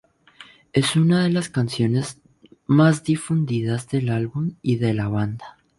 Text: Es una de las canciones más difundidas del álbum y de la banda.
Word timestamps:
Es 0.73 0.95
una 0.95 1.21
de 1.21 1.29
las 1.29 1.49
canciones 1.49 2.19
más 2.65 3.03
difundidas 3.03 3.87
del 3.89 4.09
álbum 4.09 4.55
y 4.63 4.77
de 4.77 4.95
la 4.95 5.07
banda. 5.07 5.59